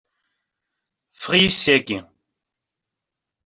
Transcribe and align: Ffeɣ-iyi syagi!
Ffeɣ-iyi 1.15 1.49
syagi! 1.53 1.99